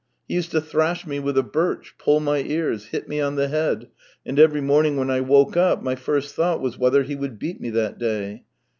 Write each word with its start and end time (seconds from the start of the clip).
He 0.27 0.33
used 0.33 0.49
to 0.49 0.61
thrash 0.61 1.05
me 1.05 1.19
with 1.19 1.37
a 1.37 1.43
birch, 1.43 1.93
pull 1.99 2.19
my 2.21 2.39
ears, 2.39 2.85
hit 2.85 3.07
me 3.07 3.21
on 3.21 3.35
the 3.35 3.49
head, 3.49 3.89
and 4.25 4.39
every 4.39 4.59
morning 4.59 4.97
when 4.97 5.11
I 5.11 5.21
woke 5.21 5.55
up 5.55 5.83
my 5.83 5.93
first 5.93 6.33
thought 6.33 6.59
was 6.59 6.75
whether 6.75 7.03
he 7.03 7.15
would 7.15 7.37
beat 7.37 7.61
me 7.61 7.69
that 7.69 7.99
day. 7.99 8.45